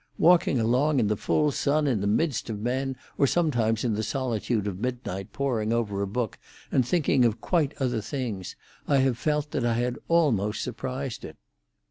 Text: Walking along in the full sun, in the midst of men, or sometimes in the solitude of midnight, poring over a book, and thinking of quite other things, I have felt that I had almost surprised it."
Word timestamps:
Walking 0.17 0.59
along 0.59 0.99
in 0.99 1.05
the 1.09 1.15
full 1.15 1.51
sun, 1.51 1.85
in 1.85 2.01
the 2.01 2.07
midst 2.07 2.49
of 2.49 2.59
men, 2.59 2.95
or 3.19 3.27
sometimes 3.27 3.83
in 3.83 3.93
the 3.93 4.01
solitude 4.01 4.65
of 4.65 4.79
midnight, 4.79 5.31
poring 5.31 5.71
over 5.71 6.01
a 6.01 6.07
book, 6.07 6.39
and 6.71 6.83
thinking 6.83 7.23
of 7.23 7.39
quite 7.39 7.79
other 7.79 8.01
things, 8.01 8.55
I 8.87 8.97
have 8.97 9.19
felt 9.19 9.51
that 9.51 9.63
I 9.63 9.75
had 9.75 9.99
almost 10.07 10.63
surprised 10.63 11.23
it." 11.23 11.37